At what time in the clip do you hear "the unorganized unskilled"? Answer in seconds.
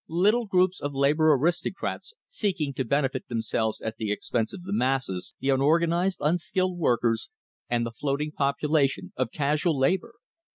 5.39-6.79